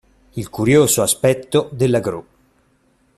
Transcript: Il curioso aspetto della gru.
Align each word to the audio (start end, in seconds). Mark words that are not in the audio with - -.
Il 0.35 0.49
curioso 0.49 1.03
aspetto 1.03 1.69
della 1.71 1.99
gru. 1.99 2.25